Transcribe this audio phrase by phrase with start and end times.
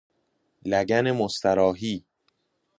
[0.65, 2.05] لگن مستراحی